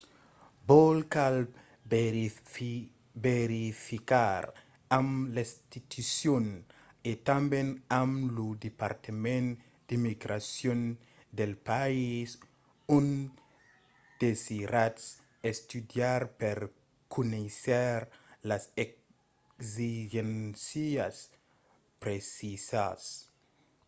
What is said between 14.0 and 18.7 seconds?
desiratz estudiar per conéisser las